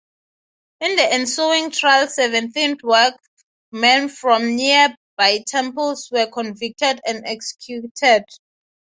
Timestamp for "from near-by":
4.09-5.43